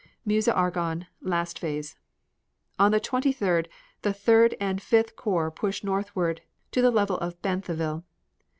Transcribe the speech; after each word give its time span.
MEUSE 0.25 0.47
ARGONNE 0.47 1.05
LAST 1.21 1.59
PHASE 1.59 1.95
On 2.79 2.89
the 2.89 2.99
23d 2.99 3.67
the 4.01 4.11
Third 4.11 4.55
and 4.59 4.81
Fifth 4.81 5.15
corps 5.15 5.51
pushed 5.51 5.83
northward 5.83 6.41
to 6.71 6.81
the 6.81 6.89
level 6.89 7.17
of 7.19 7.39
Bantheville. 7.43 8.03